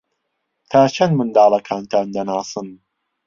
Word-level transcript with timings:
تا 0.69 0.79
چەند 0.95 1.13
منداڵەکانتان 1.17 2.05
دەناسن؟ 2.15 2.67